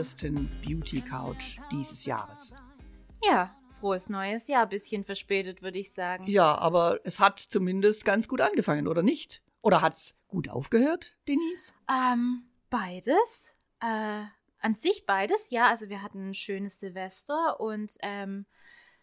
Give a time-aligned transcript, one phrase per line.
[0.00, 2.54] ersten Beauty Couch dieses Jahres.
[3.22, 4.66] Ja, frohes neues Jahr.
[4.66, 6.26] Bisschen verspätet, würde ich sagen.
[6.26, 9.42] Ja, aber es hat zumindest ganz gut angefangen, oder nicht?
[9.60, 11.74] Oder hat's gut aufgehört, Denise?
[11.86, 13.58] Ähm, beides.
[13.82, 14.22] Äh,
[14.62, 15.66] an sich beides, ja.
[15.66, 18.46] Also wir hatten ein schönes Silvester und ähm,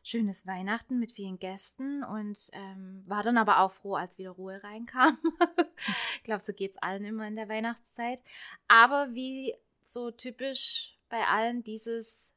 [0.01, 4.63] schönes Weihnachten mit vielen Gästen und ähm, war dann aber auch froh, als wieder Ruhe
[4.63, 5.19] reinkam.
[6.15, 8.23] ich glaube, so geht es allen immer in der Weihnachtszeit.
[8.67, 9.53] Aber wie
[9.87, 12.33] so typisch bei allen dieses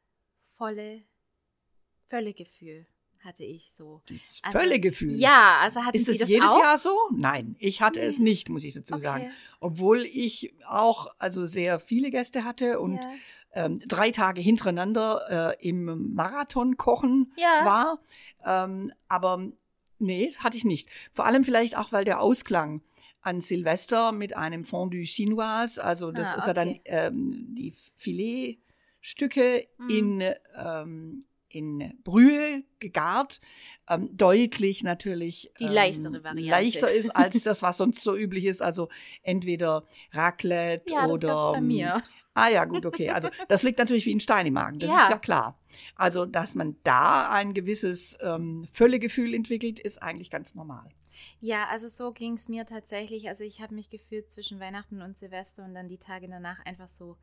[0.57, 1.03] volle
[2.09, 2.87] Völlegefühl
[3.25, 4.03] hatte ich so.
[4.09, 5.15] Dieses also, Völlegefühl?
[5.19, 6.61] Ja, also hatten Ist das, das jedes auch?
[6.61, 6.97] Jahr so?
[7.13, 9.03] Nein, ich hatte es nicht, muss ich dazu Okay.
[9.03, 9.31] sagen.
[9.59, 13.13] Obwohl ich auch also sehr viele Gäste hatte und Ja.
[13.53, 17.65] ähm, drei Tage hintereinander äh, im Marathon kochen Ja.
[17.65, 17.99] war.
[18.45, 19.51] Ähm, aber
[19.99, 20.89] nee, hatte ich nicht.
[21.13, 22.83] Vor allem vielleicht auch, weil der Ausklang
[23.23, 29.69] an Silvester mit einem Fondue Chinoise, also das Ah, ist ja dann ähm, die Filetstücke
[29.79, 29.91] Mhm.
[29.91, 30.25] in,
[30.57, 33.41] ähm, in Brühe gegart,
[33.89, 36.51] ähm, deutlich natürlich Die ähm, leichtere Variante.
[36.51, 38.63] leichter ist als das, was sonst so üblich ist.
[38.63, 38.89] Also
[39.23, 42.03] entweder Raclette Ja, das oder gab's bei ähm, mir.
[42.35, 43.11] Ah ja, gut, okay.
[43.11, 45.03] Also das liegt natürlich wie ein Stein im Magen, das Ja.
[45.03, 45.61] ist ja klar.
[45.97, 50.89] Also, dass man da ein gewisses ähm, Völlegefühl entwickelt, ist eigentlich ganz normal.
[51.41, 53.29] Ja, also so ging es mir tatsächlich.
[53.29, 56.89] Also ich habe mich gefühlt zwischen Weihnachten und Silvester und dann die Tage danach einfach
[56.89, 57.17] so,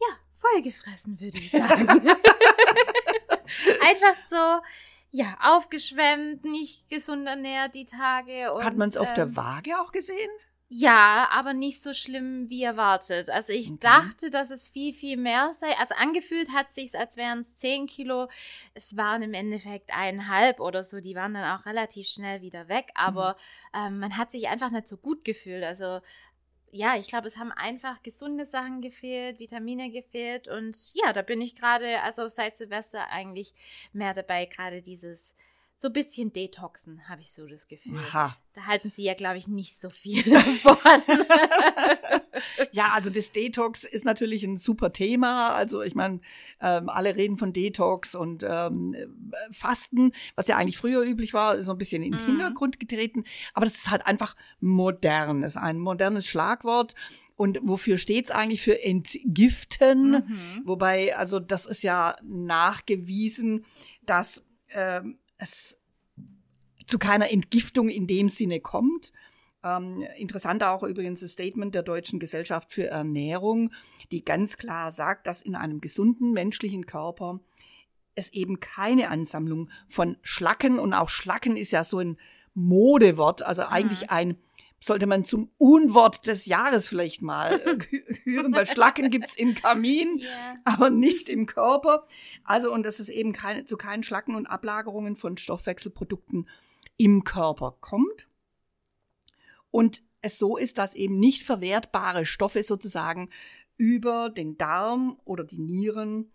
[0.00, 1.88] ja, vollgefressen, würde ich sagen.
[3.80, 4.60] einfach so,
[5.10, 8.52] ja, aufgeschwemmt, nicht gesund ernährt die Tage.
[8.52, 10.30] Und, Hat man es auf der ähm, Waage auch gesehen?
[10.70, 13.30] Ja, aber nicht so schlimm wie erwartet.
[13.30, 13.78] Also ich Okay.
[13.80, 15.74] dachte, dass es viel, viel mehr sei.
[15.78, 18.28] Also angefühlt hat sich's, als wären es 10 Kilo.
[18.74, 21.00] Es waren im Endeffekt eineinhalb oder so.
[21.00, 22.90] Die waren dann auch relativ schnell wieder weg.
[22.94, 23.36] Aber
[23.74, 25.64] ähm, man hat sich einfach nicht so gut gefühlt.
[25.64, 26.00] Also
[26.70, 30.48] ja, ich glaube, es haben einfach gesunde Sachen gefehlt, Vitamine gefehlt.
[30.48, 33.54] Und ja, da bin ich gerade, also seit Silvester eigentlich
[33.94, 35.34] mehr dabei, gerade dieses
[35.80, 37.96] so ein bisschen Detoxen, habe ich so das Gefühl.
[37.98, 38.36] Aha.
[38.52, 41.02] Da halten sie ja, glaube ich, nicht so viel davon.
[42.72, 45.54] Ja, also das Detox ist natürlich ein super Thema.
[45.54, 46.20] Also ich meine,
[46.60, 49.06] ähm, alle reden von Detox und ähm, äh,
[49.52, 52.26] Fasten, was ja eigentlich früher üblich war, ist so ein bisschen in den Mhm.
[52.26, 53.24] Hintergrund getreten.
[53.54, 55.42] Aber das ist halt einfach modern.
[55.42, 56.94] Das ist ein modernes Schlagwort.
[57.34, 58.62] Und wofür steht's eigentlich?
[58.62, 60.10] Für entgiften.
[60.10, 60.62] Mhm.
[60.64, 63.64] Wobei, also das ist ja nachgewiesen,
[64.02, 65.78] dass ähm, es
[66.86, 69.12] zu keiner Entgiftung in dem Sinne kommt.
[69.64, 73.72] Ähm, interessant auch übrigens das Statement der Deutschen Gesellschaft für Ernährung,
[74.12, 77.40] die ganz klar sagt, dass in einem gesunden menschlichen Körper
[78.14, 82.18] es eben keine Ansammlung von Schlacken und auch Schlacken ist ja so ein
[82.54, 84.36] Modewort, also eigentlich ein
[84.80, 87.78] sollte man zum Unwort des Jahres vielleicht mal äh,
[88.24, 90.28] hören, weil Schlacken gibt's im Kamin, Ja.
[90.64, 92.06] aber nicht im Körper.
[92.44, 96.48] Also, und dass es eben keine, zu keinen Schlacken und Ablagerungen von Stoffwechselprodukten
[96.96, 98.28] im Körper kommt.
[99.70, 103.28] Und es so ist, dass eben nicht verwertbare Stoffe sozusagen
[103.76, 106.30] über den Darm oder die Nieren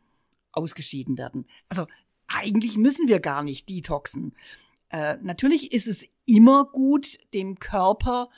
[0.52, 1.48] ausgeschieden werden.
[1.70, 1.88] Also
[2.28, 4.34] eigentlich müssen wir gar nicht detoxen.
[4.90, 8.30] Äh, natürlich ist es immer gut, dem Körper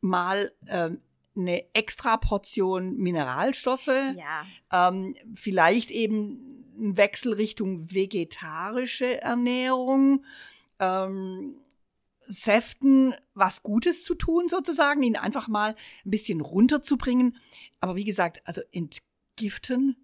[0.00, 1.00] mal ähm,
[1.36, 4.46] eine extra Portion Mineralstoffe Ja.
[4.72, 10.24] ähm, vielleicht eben ein Wechsel Richtung vegetarische Ernährung,
[10.78, 11.56] ähm,
[12.20, 15.74] Säften was Gutes zu tun sozusagen, ihn einfach mal
[16.04, 17.36] ein bisschen runterzubringen.
[17.80, 19.96] Aber wie gesagt, also entgiften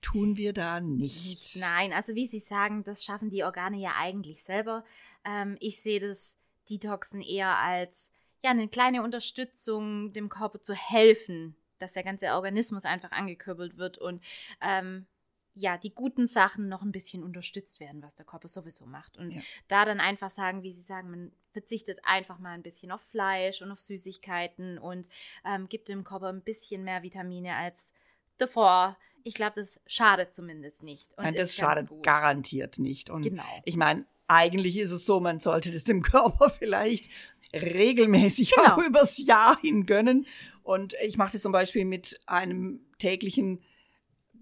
[0.00, 1.56] tun wir da nicht.
[1.56, 4.84] Nein, also wie Sie sagen, das schaffen die Organe ja eigentlich selber.
[5.24, 6.37] Ähm, ich sehe das
[6.68, 8.10] Detoxen eher als
[8.42, 13.98] ja eine kleine Unterstützung, dem Körper zu helfen, dass der ganze Organismus einfach angekurbelt wird
[13.98, 14.22] und
[14.60, 15.06] ähm,
[15.54, 19.18] ja, die guten Sachen noch ein bisschen unterstützt werden, was der Körper sowieso macht.
[19.18, 19.40] Und Ja.
[19.66, 23.60] da dann einfach sagen, wie Sie sagen, man verzichtet einfach mal ein bisschen auf Fleisch
[23.60, 25.08] und auf Süßigkeiten und
[25.44, 27.92] ähm, gibt dem Körper ein bisschen mehr Vitamine als
[28.36, 28.96] davor.
[29.24, 31.18] Ich glaube, das schadet zumindest nicht.
[31.18, 33.10] Und Nein, das schadet garantiert nicht.
[33.10, 33.42] Und Genau.
[33.64, 37.08] ich meine, eigentlich ist es so, man sollte das dem Körper vielleicht
[37.52, 38.74] regelmäßig Genau.
[38.76, 40.26] auch übers Jahr hin gönnen.
[40.62, 43.62] Und ich mache das zum Beispiel mit einem täglichen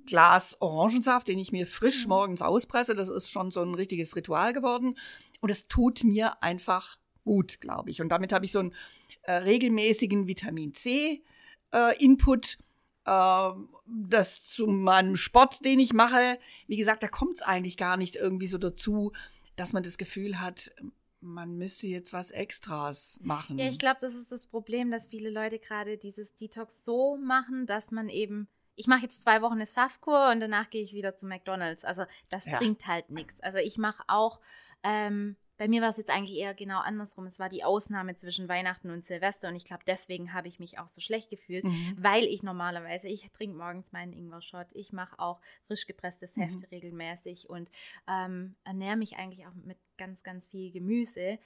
[0.06, 2.08] Glas Orangensaft, den ich mir frisch Mhm.
[2.10, 2.94] morgens auspresse.
[2.94, 4.98] Das ist schon so ein richtiges Ritual geworden.
[5.40, 8.00] Und es tut mir einfach gut, glaube ich.
[8.00, 8.74] Und damit habe ich so einen
[9.22, 11.22] äh, regelmäßigen Vitamin C
[11.72, 12.58] äh, Input.
[13.04, 13.50] Äh,
[13.88, 18.16] das zu meinem Sport, den ich mache, wie gesagt, da kommt es eigentlich gar nicht
[18.16, 19.12] irgendwie so dazu,
[19.56, 20.72] dass man das Gefühl hat,
[21.20, 23.58] man müsste jetzt was Extras machen.
[23.58, 27.66] Ja, ich glaube, das ist das Problem, dass viele Leute gerade dieses Detox so machen,
[27.66, 31.16] dass man eben ich mache jetzt zwei Wochen eine Saftkur und danach gehe ich wieder
[31.16, 31.84] zu McDonalds.
[31.84, 32.58] Also das Ja.
[32.58, 33.40] bringt halt nichts.
[33.40, 34.38] Also ich mache auch,
[34.82, 37.26] ähm, bei mir war es jetzt eigentlich eher genau andersrum.
[37.26, 40.78] Es war die Ausnahme zwischen Weihnachten und Silvester und ich glaube, deswegen habe ich mich
[40.78, 41.96] auch so schlecht gefühlt, Mhm.
[41.98, 46.42] weil ich normalerweise, ich trinke morgens meinen Ingwer-Shot, ich mache auch frisch gepresstes Mhm.
[46.42, 47.70] Hefte regelmäßig und
[48.06, 51.38] ähm, ernähre mich eigentlich auch mit ganz, ganz viel Gemüse.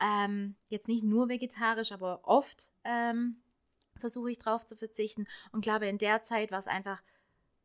[0.00, 3.42] Ähm, jetzt nicht nur vegetarisch, aber oft ähm,
[3.98, 7.02] versuche ich drauf zu verzichten und glaube, in der Zeit war es einfach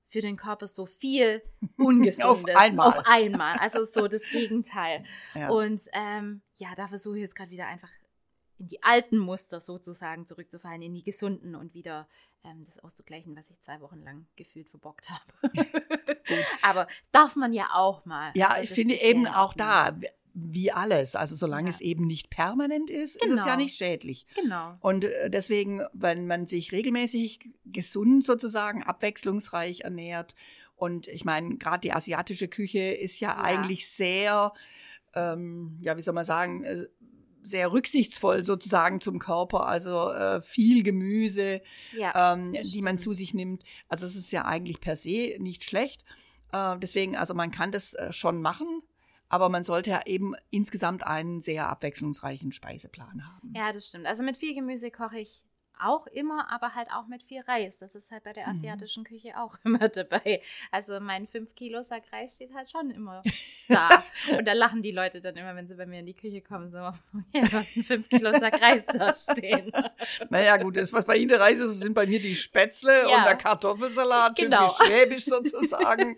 [0.09, 1.41] für den Körper so viel
[1.77, 2.55] Ungesundes.
[2.55, 2.87] einmal.
[2.87, 3.57] Auf einmal.
[3.59, 5.03] Also so das Gegenteil.
[5.35, 5.49] Ja.
[5.49, 7.91] Und ähm, ja, da versuche ich jetzt gerade wieder einfach
[8.57, 12.07] in die alten Muster sozusagen zurückzufallen, in die gesunden und wieder
[12.43, 15.51] ähm, das auszugleichen, was ich zwei Wochen lang gefühlt verbockt habe.
[16.63, 18.31] Aber darf man ja auch mal.
[18.35, 19.95] Ja, Also ich finde eben auch da,
[20.39, 21.75] wie alles, also solange Ja.
[21.75, 23.57] es eben nicht permanent ist, ist es ja Genau.
[23.57, 24.27] nicht schädlich.
[24.35, 24.71] Genau.
[24.81, 30.35] Und äh, deswegen, wenn man sich regelmäßig gesund sozusagen, abwechslungsreich ernährt,
[30.75, 33.37] und ich meine, gerade die asiatische Küche ist ja, Ja.
[33.41, 34.53] eigentlich sehr,
[35.15, 36.85] ähm, ja, wie soll man sagen, äh,
[37.41, 41.61] sehr rücksichtsvoll sozusagen zum Körper, also äh, viel Gemüse,
[41.95, 42.33] Ja.
[42.33, 43.63] ähm, die man zu sich nimmt.
[43.87, 46.03] Also es ist ja eigentlich per se nicht schlecht.
[46.51, 48.83] Äh, deswegen, also man kann das äh, schon machen,
[49.29, 53.53] aber man sollte ja eben insgesamt einen sehr abwechslungsreichen Speiseplan haben.
[53.55, 54.05] Ja, das stimmt.
[54.05, 55.46] Also mit viel Gemüse koche ich
[55.81, 57.79] auch immer, aber halt auch mit viel Reis.
[57.79, 58.53] Das ist halt bei der Mhm.
[58.57, 60.41] asiatischen Küche auch immer dabei.
[60.71, 63.21] Also mein 5 Kilo Sack Reis steht halt schon immer
[63.67, 64.03] da.
[64.37, 66.71] Und da lachen die Leute dann immer, wenn sie bei mir in die Küche kommen,
[66.71, 66.93] so, ja,
[67.33, 69.71] du hast einen 5 Kilo Sack Reis da stehen.
[70.29, 73.17] Naja, gut, das, was bei Ihnen der Reis ist, sind bei mir die Spätzle Ja.
[73.19, 74.67] und der Kartoffelsalat, Genau.
[74.67, 76.15] typisch schwäbisch sozusagen.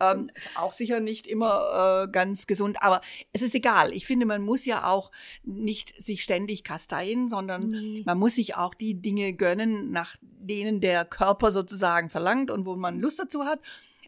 [0.00, 3.00] ähm, ist auch sicher nicht immer äh, ganz gesund, aber
[3.32, 3.92] es ist egal.
[3.92, 5.10] Ich finde, man muss ja auch
[5.42, 8.02] nicht sich ständig kasteien, sondern Nee.
[8.06, 12.76] man muss sich auch die Dinge gönnen, nach denen der Körper sozusagen verlangt und wo
[12.76, 13.60] man Lust dazu hat.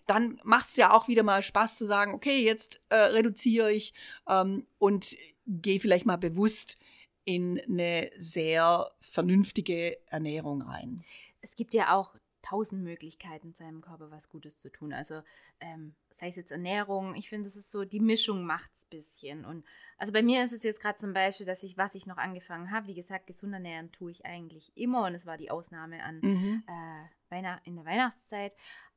[0.07, 3.95] Dann macht es ja auch wieder mal Spaß zu sagen, okay, jetzt äh, reduziere ich
[4.29, 6.77] ähm, und gehe vielleicht mal bewusst
[7.25, 11.03] in eine sehr vernünftige Ernährung rein.
[11.41, 14.93] es gibt ja auch tausend Möglichkeiten, seinem Körper was Gutes zu tun.
[14.93, 15.23] Also
[15.61, 19.45] ähm, sei es jetzt Ernährung, ich finde, es ist so, die Mischung macht's bisschen.
[19.45, 19.65] Und
[19.97, 22.71] also bei mir ist es jetzt gerade zum Beispiel, dass ich, was ich noch angefangen
[22.71, 26.21] habe, wie gesagt, gesund ernähren tue ich eigentlich immer und es war die Ausnahme an
[26.21, 26.63] Mhm.
[26.67, 28.55] äh, Weihnacht, in der Weihnachtszeit.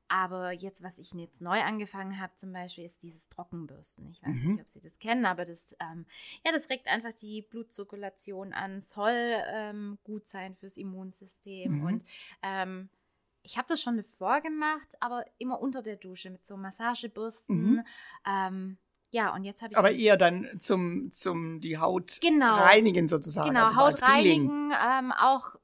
[0.08, 4.08] Aber jetzt, was ich jetzt neu angefangen habe, zum Beispiel, ist dieses Trockenbürsten.
[4.12, 4.52] Ich weiß Mhm.
[4.52, 6.06] nicht, ob Sie das kennen, aber das, ähm,
[6.46, 9.16] ja, das regt einfach die Blutzirkulation an, soll
[9.48, 11.80] ähm, gut sein fürs Immunsystem.
[11.80, 11.86] Mhm.
[11.86, 12.04] Und
[12.44, 12.90] ähm,
[13.46, 17.76] ich habe das schon davor gemacht, aber immer unter der Dusche mit so Massagebürsten.
[17.76, 17.86] Mhm.
[18.28, 18.78] Ähm,
[19.12, 19.78] ja, und jetzt habe ich.
[19.78, 22.56] Aber eher dann zum, zum die Haut Genau.
[22.56, 23.50] reinigen sozusagen.
[23.50, 25.56] Genau, also Haut reinigen, ähm, auch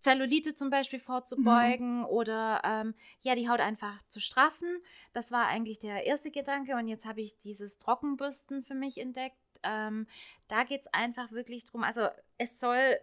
[0.00, 4.68] Zellulite zum Beispiel vorzubeugen oder ähm, ja, die Haut einfach zu straffen.
[5.12, 9.36] Das war eigentlich der erste Gedanke und jetzt habe ich dieses Trockenbürsten für mich entdeckt.
[9.62, 10.06] Ähm,
[10.48, 12.98] da geht es einfach wirklich drum, also es soll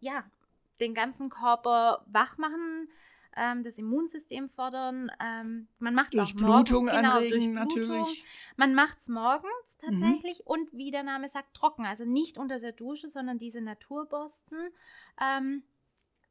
[0.00, 0.24] ja
[0.80, 2.88] den ganzen Körper wach machen,
[3.36, 5.10] ähm, das Immunsystem fördern.
[5.20, 7.88] Ähm, man macht es auch Durchblutung morgens, genau, anregen Durchblutung.
[7.88, 8.24] natürlich.
[8.56, 10.00] Man macht es morgens Mhm.
[10.00, 11.86] tatsächlich und wie der Name sagt, trocken.
[11.86, 14.58] Also nicht unter der Dusche, sondern diese Naturbürsten.
[15.20, 15.62] Ähm,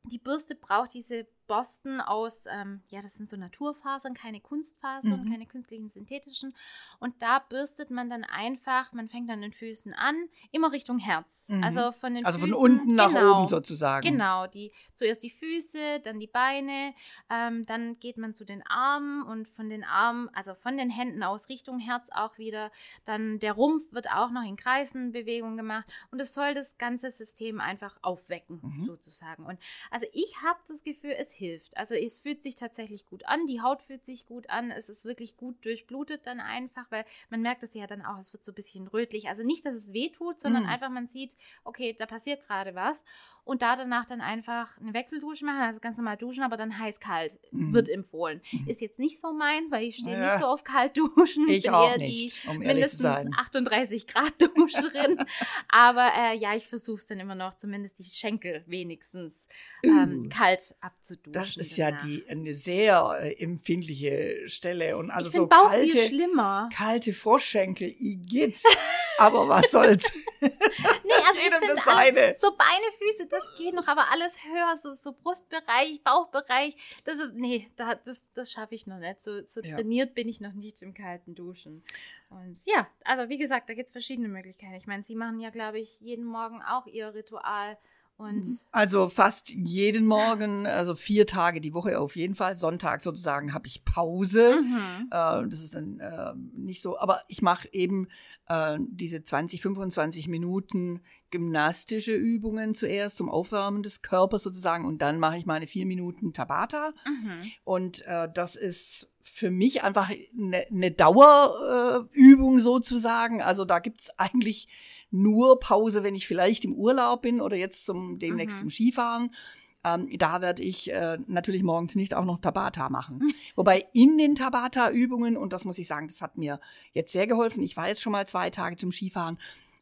[0.05, 5.29] die Bürste braucht diese Borsten aus, ähm, ja, das sind so Naturfasern, keine Kunstfasern, Mhm.
[5.29, 6.55] keine künstlichen synthetischen.
[6.99, 10.15] Und da bürstet man dann einfach, man fängt an den Füßen an,
[10.51, 11.49] immer Richtung Herz.
[11.49, 11.61] Mhm.
[11.61, 13.39] Also von den Also von Füßen, unten nach genau.
[13.39, 14.07] oben sozusagen.
[14.09, 16.93] Genau, die, zuerst die Füße, dann die Beine,
[17.29, 21.21] ähm, dann geht man zu den Armen und von den Armen, also von den Händen
[21.21, 22.71] aus Richtung Herz auch wieder.
[23.03, 27.11] Dann der Rumpf wird auch noch in Kreisen Bewegung gemacht und es soll das ganze
[27.11, 28.85] System einfach aufwecken, Mhm.
[28.85, 29.45] sozusagen.
[29.45, 31.75] Und also ich habe das Gefühl, es hilft.
[31.75, 35.03] Also es fühlt sich tatsächlich gut an, die Haut fühlt sich gut an, es ist
[35.05, 38.51] wirklich gut durchblutet dann einfach, weil man merkt es ja dann auch, es wird so
[38.51, 39.27] ein bisschen rötlich.
[39.27, 40.69] Also nicht, dass es weh tut, sondern Mhm.
[40.69, 43.03] einfach man sieht, okay, da passiert gerade was.
[43.43, 47.39] Und da danach dann einfach eine Wechseldusche machen, also ganz normal duschen, aber dann heiß-kalt
[47.51, 47.73] Mhm.
[47.73, 48.39] wird empfohlen.
[48.51, 48.67] Mhm.
[48.67, 50.33] Ist jetzt nicht so meins, weil ich stehe Ja.
[50.33, 51.47] nicht so auf kalt duschen.
[51.49, 53.33] Ich bin auch eher nicht, die um mindestens sein.
[53.35, 55.17] 38 Grad Duscherin.
[55.69, 59.47] aber äh, ja, ich versuche es dann immer noch, zumindest die Schenkel wenigstens
[59.83, 60.29] ähm, Uh.
[60.29, 61.30] kalt abzuduschen.
[61.31, 62.05] Das ist ja danach.
[62.05, 66.69] die eine sehr äh, empfindliche Stelle und also ich so Bauch viel kalte, schlimmer.
[66.75, 68.57] kalte Froschschenkel, igitt.
[69.17, 70.11] Aber was soll's?
[70.41, 72.35] Nee, also ich Jedem das seine.
[72.35, 77.33] So Beine, Füße, das geht noch, aber alles höher, so, so Brustbereich, Bauchbereich, das ist,
[77.35, 79.21] nee, da, das, das schaffe ich noch nicht.
[79.21, 79.75] So, so Ja.
[79.75, 81.83] trainiert bin ich noch nicht im kalten Duschen.
[82.29, 84.73] Und ja, also wie gesagt, da gibt es verschiedene Möglichkeiten.
[84.73, 87.77] Ich meine, Sie machen ja, glaube ich, jeden Morgen auch Ihr Ritual
[88.21, 92.55] Und Also fast jeden Morgen, also vier Tage die Woche auf jeden Fall.
[92.55, 94.61] Sonntag sozusagen habe ich Pause.
[94.61, 95.07] Mhm.
[95.09, 98.07] Äh, das ist dann äh, nicht so, aber ich mache eben
[98.47, 101.01] äh, diese 20, 25 Minuten
[101.31, 106.31] gymnastische Übungen zuerst zum Aufwärmen des Körpers sozusagen und dann mache ich meine vier Minuten
[106.31, 106.93] Tabata.
[107.07, 107.51] Mhm.
[107.63, 113.41] Und äh, das ist für mich einfach eine, eine Dauerübung sozusagen.
[113.41, 114.67] Also da gibt's eigentlich
[115.11, 118.61] nur Pause, wenn ich vielleicht im Urlaub bin oder jetzt zum demnächst Mhm.
[118.61, 119.35] zum Skifahren.
[119.83, 123.19] Ähm, da werde ich äh, natürlich morgens nicht auch noch Tabata machen.
[123.55, 126.59] Wobei in den Tabata-Übungen, und das muss ich sagen, das hat mir
[126.93, 129.39] jetzt sehr geholfen, ich war jetzt schon mal zwei Tage zum Skifahren,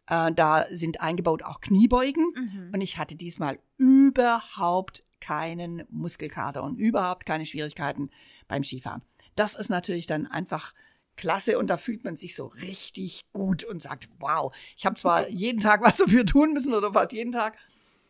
[0.08, 2.26] äh, da sind eingebaut auch Kniebeugen.
[2.34, 2.70] Mhm.
[2.74, 8.10] Und ich hatte diesmal überhaupt keinen Muskelkater und überhaupt keine Schwierigkeiten
[8.48, 9.02] beim Skifahren.
[9.36, 10.74] Das ist natürlich dann einfach
[11.20, 15.28] klasse und da fühlt man sich so richtig gut und sagt, wow, ich habe zwar
[15.28, 17.58] jeden Tag was dafür tun müssen oder fast jeden Tag,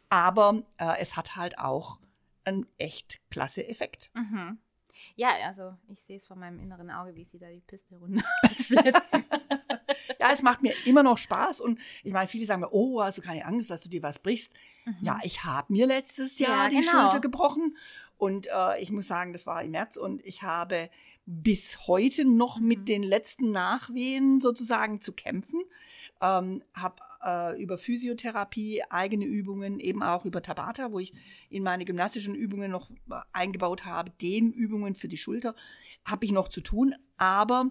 [0.09, 1.99] aber äh, es hat halt auch
[2.45, 4.11] einen echt klasse Effekt.
[4.13, 4.59] Mhm.
[5.15, 9.13] Ja, also ich sehe es vor meinem inneren Auge, wie sie da die Piste runterfletzt.
[10.21, 13.17] Ja, es macht mir immer noch Spaß und ich meine, viele sagen mir, oh, hast
[13.17, 14.53] du keine Angst, dass du dir was brichst.
[14.99, 17.03] Ja, ich habe mir letztes Jahr Ja, die genau.
[17.03, 17.77] Schulter gebrochen
[18.17, 20.89] und äh, ich muss sagen, das war im März und ich habe
[21.31, 22.67] bis heute noch Mhm.
[22.67, 25.61] mit den letzten Nachwehen sozusagen zu kämpfen.
[26.21, 31.13] Ähm, habe äh, über Physiotherapie eigene Übungen, eben auch über Tabata, wo ich
[31.49, 35.55] in meine gymnastischen Übungen noch äh, eingebaut habe, Dehnübungen für die Schulter,
[36.03, 36.95] habe ich noch zu tun.
[37.17, 37.69] Aber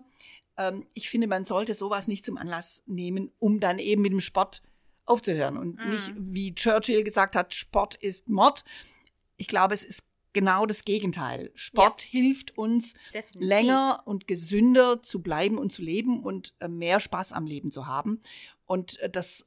[0.57, 4.21] ähm, ich finde, man sollte sowas nicht zum Anlass nehmen, um dann eben mit dem
[4.21, 4.63] Sport
[5.05, 5.57] aufzuhören.
[5.57, 5.91] Und Mhm.
[5.91, 8.65] nicht, wie Churchill gesagt hat, Sport ist Mord.
[9.37, 11.51] Ich glaube, es ist genau das Gegenteil.
[11.55, 13.41] Sport hilft uns, Definitiv.
[13.41, 17.87] länger und gesünder zu bleiben und zu leben und äh, mehr Spaß am Leben zu
[17.87, 18.21] haben.
[18.67, 19.47] Und äh, das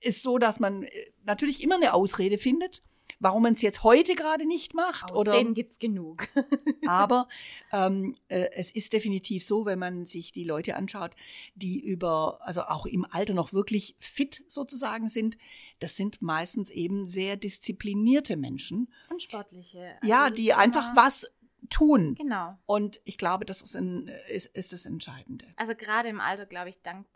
[0.00, 0.90] ist so, dass man äh,
[1.24, 2.82] natürlich immer eine Ausrede findet,
[3.18, 5.10] warum man es jetzt heute gerade nicht macht.
[5.10, 6.28] Ausreden Oder gibt's genug.
[6.86, 7.26] aber
[7.72, 11.12] ähm, äh, es ist definitiv so, wenn man sich die Leute anschaut,
[11.54, 15.38] die über, also auch im Alter noch wirklich fit sozusagen sind,
[15.80, 18.92] das sind meistens eben sehr disziplinierte Menschen.
[19.10, 19.96] Und sportliche.
[20.02, 21.34] ja, Also die das ist einfach was
[21.70, 22.14] tun.
[22.14, 22.58] Genau.
[22.66, 25.46] Und ich glaube, das ist, ein, ist, ist das Entscheidende.
[25.56, 27.08] Also gerade im Alter, glaube ich, dankt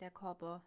[0.00, 0.62] der Körper,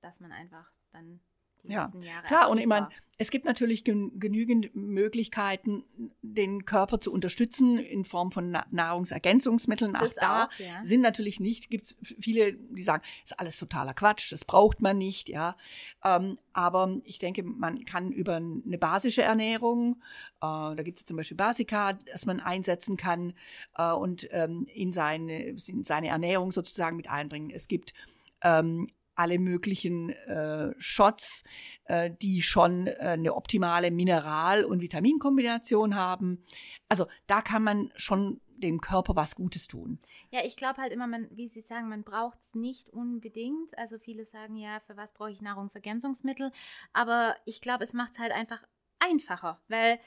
[0.00, 1.20] dass man einfach dann
[1.64, 2.88] die Ja, letzten Jahre Klar, und aktiv ich meine,
[3.20, 5.82] es gibt natürlich gen genügend Möglichkeiten,
[6.22, 9.96] den Körper zu unterstützen in Form von Na Nahrungsergänzungsmitteln.
[9.96, 10.84] Auch Das da auch, ja.
[10.84, 14.98] sind natürlich nicht, gibt es viele, die sagen, ist alles totaler Quatsch, das braucht man
[14.98, 15.56] nicht, ja.
[16.04, 19.96] Ähm, aber ich denke, man kann über eine basische Ernährung,
[20.36, 23.34] äh, da gibt es zum Beispiel Basica, das man einsetzen kann
[23.76, 27.50] äh, und ähm, in, seine, in seine Ernährung sozusagen mit einbringen.
[27.50, 27.94] Es gibt
[28.42, 28.88] ähm,
[29.18, 31.44] alle möglichen äh, Shots,
[31.84, 36.44] äh, die schon äh, eine optimale Mineral- und Vitaminkombination haben.
[36.88, 39.98] Also da kann man schon dem Körper was Gutes tun.
[40.30, 43.76] Ja, ich glaube halt immer, man, wie Sie sagen, man braucht es nicht unbedingt.
[43.78, 46.50] Also viele sagen ja, für was brauche ich Nahrungsergänzungsmittel?
[46.92, 48.62] Aber ich glaube, es macht es halt einfach
[48.98, 49.98] einfacher, weil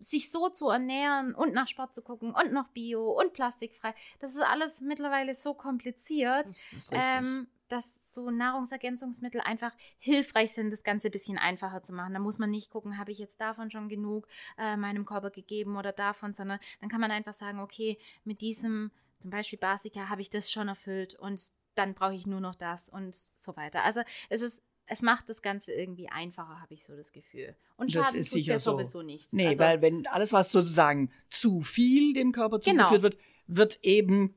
[0.00, 4.34] sich so zu ernähren und nach Sport zu gucken und noch Bio und plastikfrei, das
[4.34, 6.48] ist alles mittlerweile so kompliziert.
[6.48, 7.14] Das ist richtig.
[7.16, 12.12] ähm, dass so Nahrungsergänzungsmittel einfach hilfreich sind, das Ganze ein bisschen einfacher zu machen.
[12.14, 14.26] Da muss man nicht gucken, habe ich jetzt davon schon genug
[14.58, 18.90] äh, meinem Körper gegeben oder davon, sondern dann kann man einfach sagen, okay, mit diesem
[19.20, 22.88] zum Beispiel Basica habe ich das schon erfüllt und dann brauche ich nur noch das
[22.88, 23.84] und so weiter.
[23.84, 24.62] Also es ist
[24.92, 27.54] es macht das Ganze irgendwie einfacher, habe ich so das Gefühl.
[27.76, 28.72] Und Das schaden ist tut's sicher ja so.
[28.72, 29.32] sowieso nicht.
[29.32, 32.88] nee, also, weil wenn alles, was sozusagen zu viel dem Körper Genau.
[32.88, 34.34] zugeführt wird, wird eben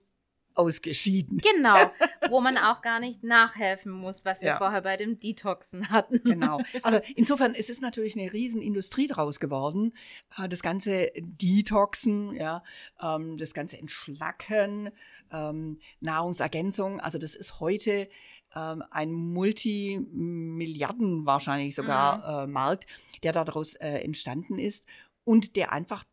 [0.55, 1.37] ausgeschieden.
[1.39, 1.91] Genau,
[2.29, 4.57] wo man auch gar nicht nachhelfen muss, was wir Ja.
[4.57, 6.21] vorher bei dem Detoxen hatten.
[6.23, 6.59] Genau.
[6.83, 9.93] Also insofern es ist natürlich eine Riesenindustrie draus geworden.
[10.41, 12.63] Äh, Das ganze Detoxen, ja,
[13.01, 14.89] ähm, das ganze Entschlacken,
[15.31, 16.99] ähm, Nahrungsergänzung.
[16.99, 18.09] Also das ist heute
[18.55, 22.85] ähm, ein Multimilliarden wahrscheinlich sogar äh, Markt,
[23.23, 24.85] der daraus äh, entstanden ist
[25.23, 26.03] und der einfach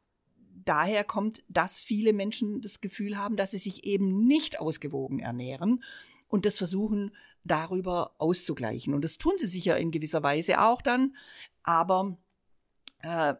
[0.65, 5.83] daher kommt, dass viele Menschen das Gefühl haben, dass sie sich eben nicht ausgewogen ernähren
[6.29, 7.15] und das versuchen
[7.45, 8.95] darüber auszugleichen.
[8.95, 11.17] Und das tun sie sicher in gewisser Weise auch dann,
[11.63, 12.17] aber
[13.03, 13.35] äh,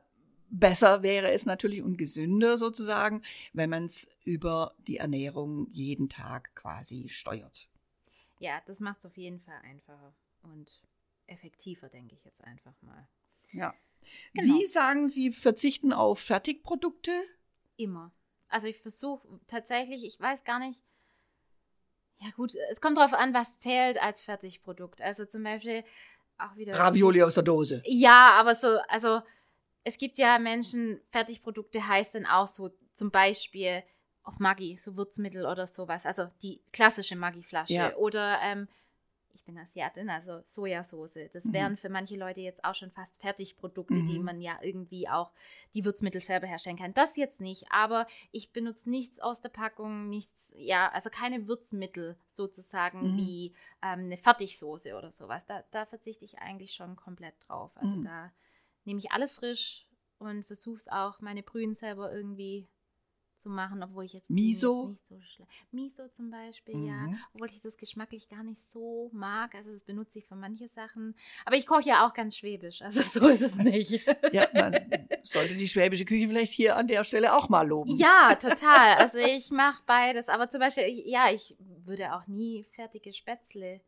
[0.51, 3.23] besser wäre es natürlich und gesünder sozusagen,
[3.53, 7.69] wenn man es über die Ernährung jeden Tag quasi steuert.
[8.39, 10.83] Ja, das macht es auf jeden Fall einfacher und
[11.27, 13.07] effektiver, denke ich jetzt einfach mal.
[13.53, 13.75] Ja.
[14.35, 14.59] Genau.
[14.59, 17.13] Sie sagen, Sie verzichten auf Fertigprodukte.
[17.77, 18.13] Immer.
[18.49, 20.83] Also ich versuche tatsächlich, ich weiß gar nicht.
[22.19, 25.01] Ja gut, es kommt darauf an, was zählt als Fertigprodukt.
[25.01, 25.85] Also zum Beispiel
[26.39, 26.75] auch wieder.
[26.75, 27.83] Ravioli aus der Dose.
[27.87, 29.23] Ja, aber so, also
[29.85, 33.83] es gibt ja Menschen, Fertigprodukte heißt dann auch so zum Beispiel
[34.23, 36.05] auf Maggi, so Würzmittel oder sowas.
[36.05, 37.73] Also die klassische Maggi-Flasche.
[37.73, 37.97] Ja.
[37.97, 38.69] Oder ähm,
[39.33, 41.19] ich bin Asiatin, also Sojasauce.
[41.33, 41.53] Das Mhm.
[41.53, 44.25] wären für manche Leute jetzt auch schon fast Fertigprodukte, die Mhm.
[44.25, 45.33] man ja irgendwie auch
[45.75, 46.95] die Würzmittel selber herstellen kann.
[46.95, 52.17] Das jetzt nicht, aber ich benutze nichts aus der Packung, nichts, ja, also keine Würzmittel
[52.27, 53.17] sozusagen Mhm.
[53.17, 55.45] wie ähm, eine Fertigsoße oder sowas.
[55.47, 57.77] Da, da verzichte ich eigentlich schon komplett drauf.
[57.77, 58.03] Also Mhm.
[58.03, 58.33] da
[58.85, 59.87] nehme ich alles frisch
[60.19, 62.69] und versuche es auch, meine Brühen selber irgendwie
[63.41, 64.89] zu machen, obwohl ich jetzt Miso?
[64.89, 65.51] nicht so schlecht.
[65.73, 67.07] Miso zum Beispiel, ja.
[67.09, 67.19] Mhm.
[67.35, 69.55] Obwohl ich das geschmacklich gar nicht so mag.
[69.55, 71.15] Also das benutze ich für manche Sachen.
[71.45, 72.81] Aber ich koche ja auch ganz schwäbisch.
[72.91, 74.05] Also so ist es nicht.
[74.33, 74.77] Ja, man
[75.23, 77.91] sollte die schwäbische Küche vielleicht hier an der Stelle auch mal loben.
[77.97, 78.95] ja, total.
[78.99, 80.29] Also ich mache beides.
[80.29, 83.81] Aber zum Beispiel, ich, ja, ich würde auch nie fertige Spätzle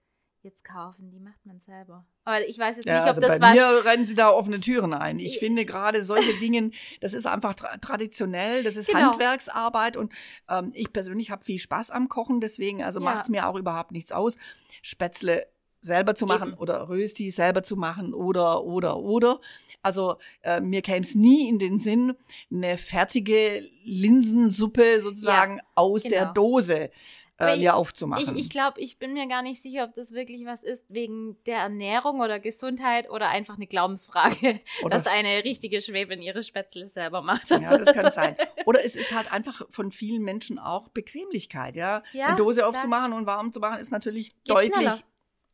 [0.45, 1.11] jetzt kaufen.
[1.11, 2.05] Die macht man selber.
[2.25, 3.55] Aber ich weiß jetzt Ja, nicht, ob also das bei was.
[3.55, 5.19] mir rennen sie da offene Türen ein.
[5.19, 6.71] Ich Ich- finde gerade solche Dinge,
[7.01, 9.11] das ist einfach tra traditionell, das ist Genau.
[9.13, 10.13] Handwerksarbeit und
[10.49, 13.05] ähm, ich persönlich habe viel Spaß am Kochen, deswegen also Ja.
[13.05, 14.37] macht es mir auch überhaupt nichts aus,
[14.83, 15.47] Spätzle
[15.81, 16.59] selber zu machen Eben.
[16.59, 19.41] oder Rösti selber zu machen oder oder oder.
[19.83, 22.15] Also äh, mir käme es nie in den Sinn,
[22.53, 26.33] eine fertige Linsensuppe sozusagen aus der genau.
[26.35, 26.91] Dose
[27.39, 28.37] Aber äh, ich- mir aufzumachen.
[28.37, 31.37] Ich, ich glaube, ich bin mir gar nicht sicher, ob das wirklich was ist wegen
[31.47, 36.89] der Ernährung oder Gesundheit oder einfach eine Glaubensfrage, Oder dass eine richtige Schwäbin ihre Spätzle
[36.89, 37.51] selber macht.
[37.51, 38.37] Ja, das kann sein.
[38.67, 42.03] Oder es ist halt einfach von vielen Menschen auch Bequemlichkeit, ja.
[42.13, 42.71] Ja, Eine Dose klar.
[42.71, 44.99] aufzumachen und warm zu machen ist natürlich Geht deutlich schneller.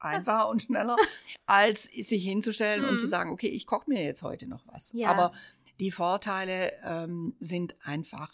[0.00, 0.96] einfacher und schneller,
[1.46, 2.98] als sich hinzustellen und Mhm.
[2.98, 4.90] zu sagen, okay, ich koche mir jetzt heute noch was.
[4.92, 5.08] Ja.
[5.08, 5.32] Aber
[5.80, 8.32] die Vorteile ähm, sind einfach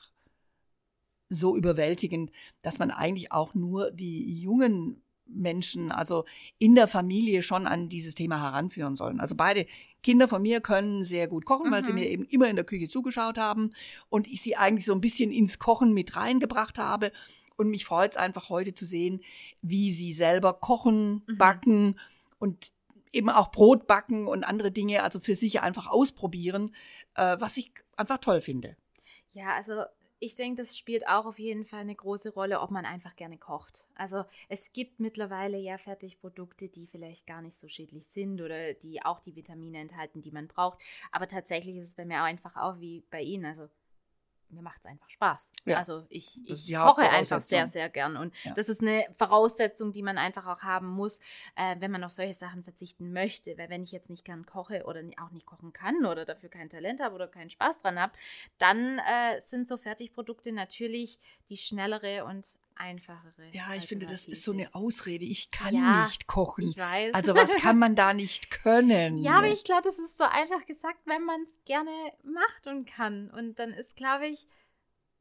[1.29, 2.31] so überwältigend,
[2.63, 6.25] dass man eigentlich auch nur die jungen Menschen, also
[6.59, 9.21] in der Familie schon an dieses Thema heranführen sollen.
[9.21, 9.67] Also beide
[10.03, 11.99] Kinder von mir können sehr gut kochen, weil sie Mhm.
[11.99, 13.73] mir eben immer in der Küche zugeschaut haben
[14.11, 17.11] und ich sie eigentlich so ein bisschen ins Kochen mit reingebracht habe.
[17.57, 19.23] Und mich freut es einfach heute zu sehen,
[19.63, 21.39] wie sie selber kochen, Mhm.
[21.39, 22.01] backen
[22.39, 22.71] und
[23.13, 26.75] eben auch Brot backen und andere Dinge, also für sich einfach ausprobieren,
[27.15, 28.77] äh, was ich einfach toll finde.
[29.33, 29.85] Ja, also
[30.21, 33.39] ich denke, das spielt auch auf jeden Fall eine große Rolle, ob man einfach gerne
[33.39, 33.87] kocht.
[33.95, 39.05] Also es gibt mittlerweile ja Fertigprodukte, die vielleicht gar nicht so schädlich sind oder die
[39.05, 40.81] auch die Vitamine enthalten, die man braucht.
[41.13, 43.45] Aber tatsächlich ist es bei mir auch einfach auch wie bei Ihnen.
[43.45, 43.69] Also
[44.49, 45.51] mir macht es einfach Spaß.
[45.65, 48.17] Ja, also ich, ich koche einfach sehr, sehr gern.
[48.17, 48.55] Und Ja.
[48.55, 51.19] das ist eine Voraussetzung, die man einfach auch haben muss,
[51.57, 53.57] äh, wenn man auf solche Sachen verzichten möchte.
[53.59, 56.69] Weil wenn ich jetzt nicht gern koche oder auch nicht kochen kann oder dafür kein
[56.69, 58.13] Talent habe oder keinen Spaß dran habe,
[58.59, 63.51] dann äh, sind so Fertigprodukte natürlich die schnellere und einfachere.
[63.53, 65.25] Ja, ich finde, das ist so eine Ausrede.
[65.25, 66.65] Ich kann Ja, nicht kochen.
[66.65, 67.15] Ich weiß.
[67.15, 69.19] Also was kann man da nicht können?
[69.19, 71.91] Ja, aber ich glaube, das ist so einfach gesagt, wenn man es gerne
[72.23, 73.31] macht und kann.
[73.31, 74.49] Und dann ist, glaube ich,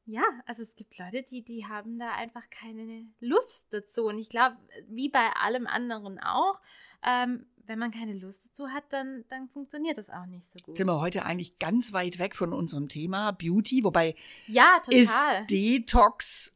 [0.06, 4.06] ja, also es gibt Leute, die, die haben da einfach keine Lust dazu.
[4.06, 4.58] Und ich glaube,
[4.90, 6.62] wie bei allem anderen auch,
[7.06, 10.76] ähm, wenn man keine Lust dazu hat, dann, dann funktioniert das auch nicht so gut.
[10.78, 14.16] sind wir heute eigentlich ganz weit weg von unserem Thema Beauty, wobei
[14.48, 15.46] Ja, ist total.
[15.48, 16.53] Detox,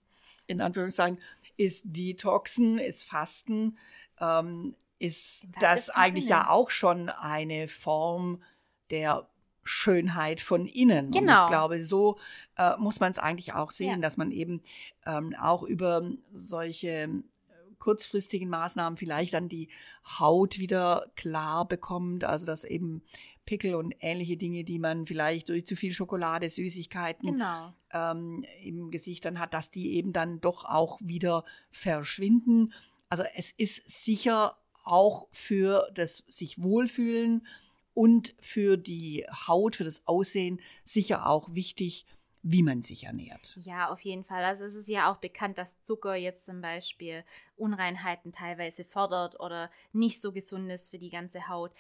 [0.48, 1.20] in Anführungszeichen,
[1.58, 3.78] ist Detoxen, ist Fasten,
[4.20, 6.40] ähm, ist das eigentlich Sinne.
[6.40, 8.42] ja auch schon eine Form
[8.90, 9.30] der
[9.64, 11.08] Schönheit von innen.
[11.08, 11.44] Und Genau.
[11.44, 12.18] ich glaube, so
[12.58, 13.98] äh, muss man es eigentlich auch sehen, Ja.
[13.98, 14.62] dass man eben
[15.06, 17.10] ähm, auch über solche äh,
[17.78, 19.70] kurzfristigen Maßnahmen vielleicht dann die
[20.20, 23.04] Haut wieder klar bekommt, also dass eben
[23.48, 27.74] Pickel und ähnliche Dinge, die man vielleicht durch zu viel Schokolade, Süßigkeiten Genau.
[27.92, 32.74] ähm, im Gesicht dann hat, dass die eben dann doch auch wieder verschwinden.
[33.10, 37.48] Also es ist sicher auch für das sich wohlfühlen
[37.94, 42.06] und für die Haut, für das Aussehen sicher auch wichtig,
[42.44, 43.58] wie man sich ernährt.
[43.60, 44.44] Ja, auf jeden Fall.
[44.44, 47.24] Also es ist ja auch bekannt, dass Zucker jetzt zum Beispiel
[47.58, 51.72] Unreinheiten teilweise fördert oder nicht so gesund ist für die ganze Haut.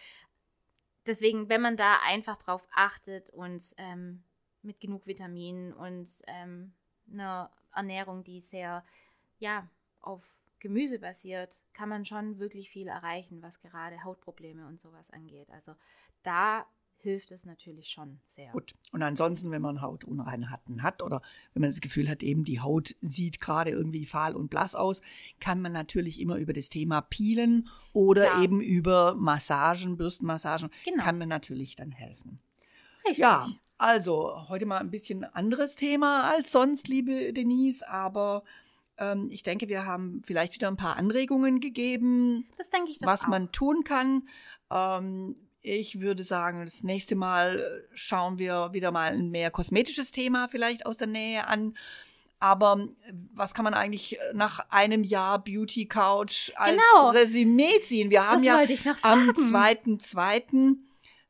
[1.07, 4.23] Deswegen, wenn man da einfach drauf achtet und ähm,
[4.61, 6.73] mit genug Vitaminen und ähm,
[7.11, 8.83] einer Ernährung, die sehr,
[9.39, 9.67] ja,
[10.01, 15.49] auf Gemüse basiert, kann man schon wirklich viel erreichen, was gerade Hautprobleme und sowas angeht.
[15.51, 15.75] Also
[16.23, 16.65] da
[16.99, 18.51] hilft es natürlich schon sehr.
[18.51, 18.73] Gut.
[18.91, 21.21] Und ansonsten, wenn man Hautunreinheiten hat oder
[21.53, 25.01] wenn man das Gefühl hat, eben die Haut sieht gerade irgendwie fahl und blass aus,
[25.39, 28.43] kann man natürlich immer über das Thema Peelen oder Klar.
[28.43, 31.03] eben über Massagen, Bürstenmassagen, Genau.
[31.03, 32.39] kann man natürlich dann helfen.
[33.05, 33.19] Richtig.
[33.19, 38.43] Ja, also heute mal ein bisschen anderes Thema als sonst, liebe Denise, aber
[38.97, 43.07] ähm, ich denke, wir haben vielleicht wieder ein paar Anregungen gegeben, Das denke ich doch
[43.07, 43.27] was auch.
[43.27, 44.27] man tun kann.
[44.71, 45.35] Ähm,
[45.67, 50.47] ich würde sagen, das nächste Mal äh, schauen wir wieder mal ein mehr kosmetisches Thema
[50.47, 51.75] vielleicht aus der Nähe an.
[52.39, 52.87] Aber
[53.33, 57.09] was kann man eigentlich nach einem Jahr Beauty Couch als Genau.
[57.09, 58.11] Resümee ziehen?
[58.11, 59.97] Wir haben Das ja wollte ich noch am sagen.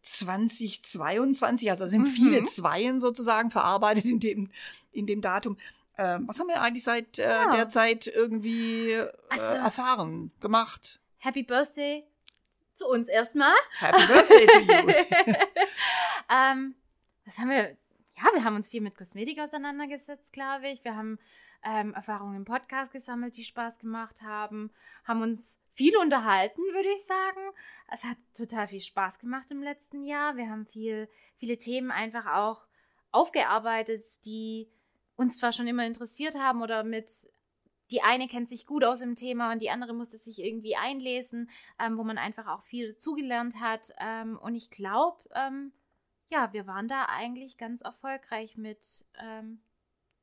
[0.03, 2.07] 2.2.2022, also sind Mhm.
[2.07, 4.49] viele Zweien sozusagen verarbeitet in dem,
[4.91, 5.57] in dem Datum.
[5.97, 7.55] Ähm, was haben wir eigentlich seit äh, Ja.
[7.55, 10.99] der Zeit irgendwie äh, Also- erfahren, gemacht?
[11.19, 12.03] Happy Birthday
[12.77, 13.55] zu uns erstmal.
[13.79, 14.93] Happy Birthday to you.
[16.29, 16.75] ähm,
[17.25, 17.75] was haben wir?
[18.15, 20.83] Ja, wir haben uns viel mit Kosmetik auseinandergesetzt, glaube ich.
[20.83, 21.19] Wir haben
[21.63, 24.71] ähm, Erfahrungen im Podcast gesammelt, die Spaß gemacht haben,
[25.03, 27.41] haben uns viel unterhalten, würde ich sagen.
[27.91, 30.35] Es hat total viel Spaß gemacht im letzten Jahr.
[30.35, 32.65] Wir haben viel, viele Themen einfach auch
[33.11, 34.69] aufgearbeitet, die
[35.15, 37.29] uns zwar schon immer interessiert haben oder mit
[37.91, 41.49] die eine kennt sich gut aus im Thema und die andere musste sich irgendwie einlesen,
[41.79, 43.93] ähm, wo man einfach auch viel dazugelernt hat.
[43.99, 45.71] Ähm, und ich glaube, ähm,
[46.29, 49.61] ja, wir waren da eigentlich ganz erfolgreich mit, ähm,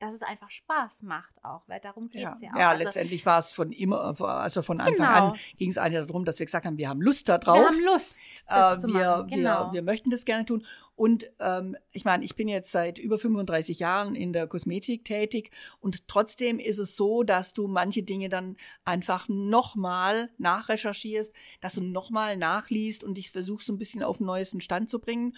[0.01, 2.59] dass es einfach Spaß macht auch, weil darum geht Ja, es ja, auch.
[2.59, 5.29] ja Also, letztendlich war es von immer, also von Anfang Genau.
[5.31, 7.57] an ging es eigentlich darum, dass wir gesagt haben, wir haben Lust darauf.
[7.59, 8.55] wir haben Lust, Äh,
[8.93, 9.27] wir.
[9.31, 9.67] Genau.
[9.69, 10.67] wir, wir möchten das gerne tun.
[10.97, 15.51] Und ähm, ich meine, ich bin jetzt seit über 35 Jahren in der Kosmetik tätig
[15.81, 21.81] und trotzdem ist es so, dass du manche Dinge dann einfach nochmal nachrecherchierst, dass du
[21.81, 25.37] nochmal nachliest und dich versuchst, so ein bisschen auf den neuesten Stand zu bringen.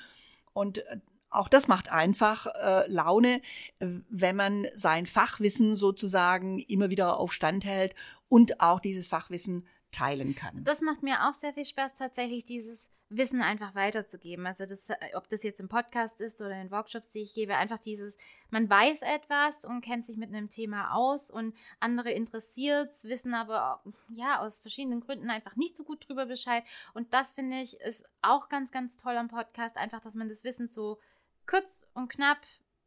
[0.52, 0.98] Und äh,
[1.30, 3.40] auch das macht einfach äh, Laune,
[3.78, 7.94] wenn man sein Fachwissen sozusagen immer wieder auf Stand hält
[8.28, 10.64] und auch dieses Fachwissen teilen kann.
[10.64, 14.46] Das macht mir auch sehr viel Spaß, tatsächlich dieses Wissen einfach weiterzugeben.
[14.46, 17.56] Also das, äh, ob das jetzt im Podcast ist oder in Workshops, die ich gebe,
[17.56, 18.16] einfach dieses,
[18.50, 23.82] man weiß etwas und kennt sich mit einem Thema aus und andere interessiert wissen aber
[24.08, 26.64] ja aus verschiedenen Gründen einfach nicht so gut drüber Bescheid.
[26.94, 30.42] Und das finde ich ist auch ganz, ganz toll am Podcast, einfach, dass man das
[30.42, 30.98] Wissen so
[31.46, 32.40] kurz und knapp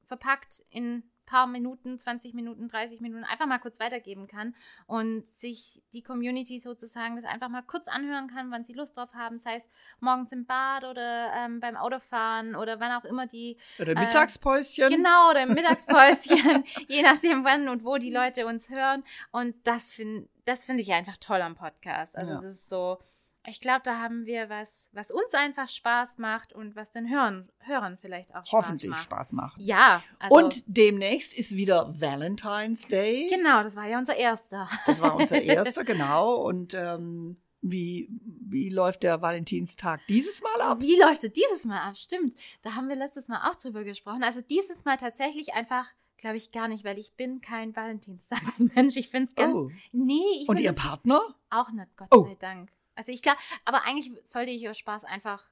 [0.03, 4.55] verpackt in paar Minuten, 20 Minuten, 30 Minuten einfach mal kurz weitergeben kann
[4.87, 9.13] und sich die Community sozusagen das einfach mal kurz anhören kann, wann sie Lust drauf
[9.13, 13.57] haben, sei es morgens im Bad oder ähm, beim Autofahren oder wann auch immer die,
[13.79, 14.89] Oder Äh, Mittagspäuschen.
[14.89, 19.91] genau, oder im Mittagspäuschen, je nachdem wann und wo die Leute uns hören und das
[19.91, 22.15] finde das finde ich einfach toll am Podcast.
[22.17, 22.39] Also Ja.
[22.39, 22.97] es ist so,
[23.47, 27.49] ich glaube, da haben wir was, was uns einfach Spaß macht und was den Hörern,
[27.59, 29.03] Hörern vielleicht auch Spaß Hoffentlich macht.
[29.03, 29.61] Spaß machen.
[29.63, 33.27] Ja, also und demnächst ist wieder Valentine's Day.
[33.29, 34.69] genau, das war ja unser erster.
[34.85, 36.35] Das war unser erster, genau.
[36.35, 40.81] Und ähm, wie, wie läuft der Valentinstag dieses Mal ab?
[40.81, 41.97] Wie läuft es dieses Mal ab?
[41.97, 44.23] Stimmt, da haben wir letztes Mal auch drüber gesprochen.
[44.23, 45.85] Also dieses Mal tatsächlich einfach,
[46.17, 48.95] glaube ich, gar nicht, weil ich bin kein Valentinstagsmensch.
[48.97, 49.53] Ich finde es ganz.
[49.55, 49.69] Oh.
[49.91, 51.21] Nee, ich Und Ihr Partner?
[51.49, 52.25] auch nicht, Gott Oh.
[52.25, 52.71] sei Dank.
[52.99, 55.49] Also ich glaube, aber eigentlich sollte ich aus Spaß einfach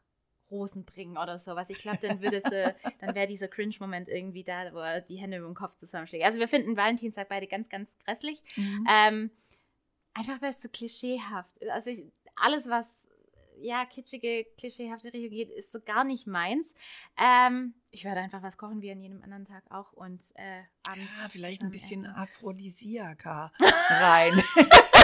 [0.52, 1.70] Rosen bringen oder sowas.
[1.70, 5.38] Ich glaube, dann würde sie, dann wäre dieser Cringe-Moment irgendwie da, wo er die Hände
[5.38, 6.26] über den Kopf zusammenschlägt.
[6.26, 8.42] Also wir finden Valentinstag beide ganz, ganz grässlich.
[8.90, 9.32] Ähm,
[10.14, 11.70] einfach weil es so klischeehaft ist.
[11.70, 12.04] Also ich,
[12.36, 13.08] alles, was
[13.60, 16.74] ja kitschige, klischeehafte Richtung geht, ist so gar nicht meins.
[17.18, 21.10] Ähm, ich werde einfach was kochen wie an jedem anderen Tag auch und äh, abends.
[21.22, 22.16] Ja, vielleicht ein bisschen essen.
[22.16, 23.52] Aphrodisiaka
[23.90, 24.44] rein,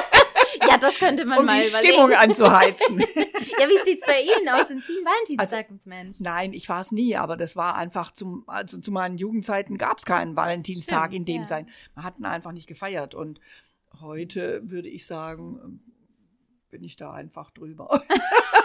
[0.74, 1.94] Ja, das könnte man um mal die überlegen.
[1.94, 3.00] Stimmung anzuheizen.
[3.60, 4.68] ja, wie sieht's bei Ihnen aus?
[4.68, 6.20] Sind Sie ein Valentinstagsmensch?
[6.20, 10.00] Nein, ich war es nie, aber das war einfach zum, also zu meinen Jugendzeiten gab
[10.00, 11.46] es keinen Valentinstag Stimmt, in dem ja.
[11.46, 11.70] sein.
[11.96, 13.14] Man hat ihn einfach nicht gefeiert.
[13.14, 13.40] Und
[14.02, 15.80] heute würde ich sagen, ähm,
[16.72, 18.02] bin ich da einfach drüber.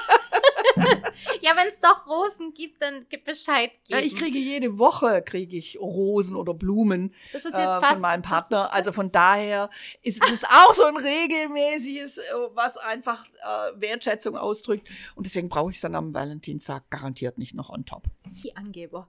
[1.41, 4.07] Ja, wenn es doch Rosen gibt, dann gib Bescheid Ja, geben.
[4.09, 8.73] ich kriege jede Woche kriege ich Rosen oder Blumen das ist äh, von meinem Partner.
[8.73, 9.71] Also von daher
[10.03, 12.23] ist es auch so ein regelmäßiges, äh,
[12.55, 14.89] was einfach äh, Wertschätzung ausdrückt.
[15.15, 18.05] Und deswegen brauche ich es dann am Valentinstag garantiert nicht noch on top.
[18.31, 19.09] Sie Angeber.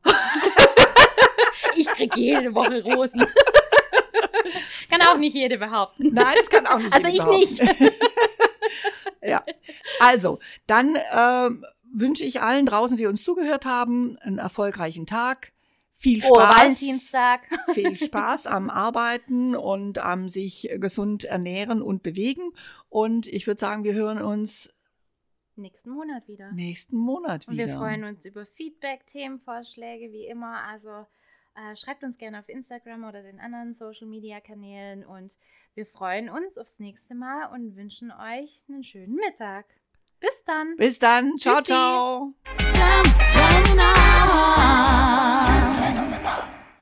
[1.75, 3.25] ich kriege jede Woche Rosen.
[4.89, 6.13] Kann auch nicht jede behaupten.
[6.13, 6.91] Nein, das kann auch nicht.
[6.93, 7.85] Also ich behaupten.
[7.85, 8.08] ja.
[9.99, 15.53] Also, dann ähm, wünsche ich allen draußen, die uns zugehört haben, einen erfolgreichen Tag.
[15.93, 16.57] Viel Oh, Spaß.
[16.57, 17.41] Valentinstag.
[17.73, 22.51] viel Spaß am Arbeiten und am sich gesund ernähren und bewegen.
[22.87, 24.69] Und ich würde sagen, wir hören uns
[25.57, 26.53] Nächsten Monat wieder.
[26.53, 27.67] nächsten Monat Und wieder.
[27.67, 30.63] wir freuen uns über Feedback, Themenvorschläge, wie immer.
[30.63, 31.05] Also
[31.55, 35.05] äh, schreibt uns gerne auf Instagram oder den anderen Social Media Kanälen.
[35.05, 35.37] Und
[35.75, 39.65] wir freuen uns aufs nächste Mal und wünschen euch einen schönen Mittag.
[40.19, 40.75] Bis dann.
[40.77, 41.37] Bis dann.
[41.37, 41.71] Ciao, Tschüssi.
[41.71, 42.33] ciao.